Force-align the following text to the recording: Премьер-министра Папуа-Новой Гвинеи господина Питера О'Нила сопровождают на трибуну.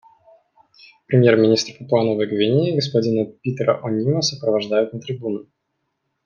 Премьер-министра 1.05 1.75
Папуа-Новой 1.77 2.25
Гвинеи 2.25 2.73
господина 2.75 3.23
Питера 3.31 3.79
О'Нила 3.83 4.21
сопровождают 4.21 4.93
на 4.93 4.99
трибуну. 4.99 5.45